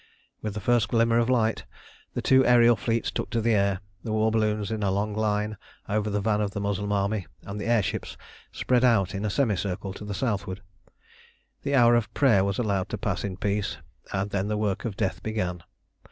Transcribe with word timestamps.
With 0.41 0.55
the 0.55 0.59
first 0.59 0.87
glimmer 0.87 1.19
of 1.19 1.29
light, 1.29 1.63
the 2.15 2.23
two 2.23 2.41
aërial 2.41 2.75
fleets 2.75 3.11
took 3.11 3.29
the 3.29 3.53
air, 3.53 3.81
the 4.03 4.11
war 4.11 4.31
balloons 4.31 4.71
in 4.71 4.81
a 4.81 4.89
long 4.89 5.13
line 5.13 5.57
over 5.87 6.09
the 6.09 6.19
van 6.19 6.41
of 6.41 6.49
the 6.49 6.59
Moslem 6.59 6.91
army, 6.91 7.27
and 7.43 7.61
the 7.61 7.67
air 7.67 7.83
ships 7.83 8.17
spread 8.51 8.83
out 8.83 9.13
in 9.13 9.25
a 9.25 9.29
semicircle 9.29 9.93
to 9.93 10.03
the 10.03 10.15
southward. 10.15 10.63
The 11.61 11.75
hour 11.75 11.93
of 11.93 12.11
prayer 12.15 12.43
was 12.43 12.57
allowed 12.57 12.89
to 12.89 12.97
pass 12.97 13.23
in 13.23 13.37
peace, 13.37 13.77
and 14.11 14.31
then 14.31 14.47
the 14.47 14.57
work 14.57 14.85
of 14.85 14.97
death 14.97 15.21
began. 15.21 15.61